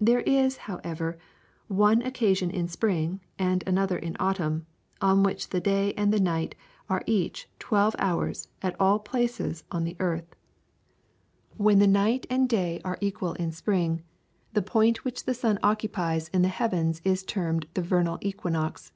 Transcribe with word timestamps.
There 0.00 0.20
is, 0.20 0.58
however, 0.70 1.18
one 1.66 2.00
occasion 2.02 2.52
in 2.52 2.68
spring, 2.68 3.18
and 3.36 3.64
another 3.66 3.98
in 3.98 4.16
autumn, 4.20 4.64
on 5.00 5.24
which 5.24 5.48
the 5.48 5.58
day 5.58 5.92
and 5.94 6.12
the 6.12 6.20
night 6.20 6.54
are 6.88 7.02
each 7.04 7.48
twelve 7.58 7.96
hours 7.98 8.46
at 8.62 8.80
all 8.80 9.00
places 9.00 9.64
on 9.72 9.82
the 9.82 9.96
earth. 9.98 10.36
When 11.56 11.80
the 11.80 11.88
night 11.88 12.28
and 12.30 12.48
day 12.48 12.80
are 12.84 12.96
equal 13.00 13.32
in 13.32 13.50
spring, 13.50 14.02
the 14.52 14.62
point 14.62 15.04
which 15.04 15.24
the 15.24 15.34
sun 15.34 15.58
occupies 15.64 16.30
on 16.32 16.42
the 16.42 16.46
heavens 16.48 17.00
is 17.02 17.24
termed 17.24 17.66
the 17.74 17.82
vernal 17.82 18.18
equinox. 18.20 18.92